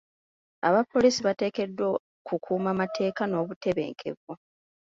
Abapoliisi 0.67 1.21
bateekeddwa 1.27 1.87
kukuuma 2.27 2.71
mateeka 2.79 3.21
n'obutebenkevu. 3.27 4.31